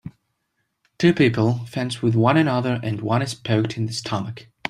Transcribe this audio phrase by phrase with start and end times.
[0.97, 4.47] Two people fence with one another and one is poked in the stomach